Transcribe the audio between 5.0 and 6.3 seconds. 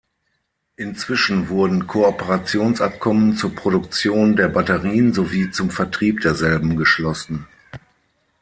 sowie zum Vertrieb